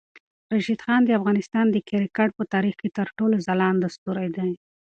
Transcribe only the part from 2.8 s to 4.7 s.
کې تر ټولو ځلاند ستوری دی.